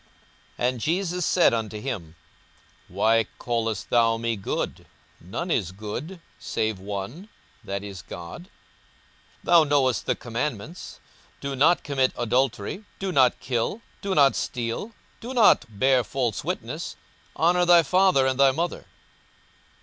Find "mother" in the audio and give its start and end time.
18.49-18.85